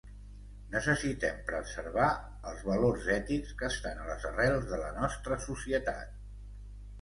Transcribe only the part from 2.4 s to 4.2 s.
els valors ètics que estan a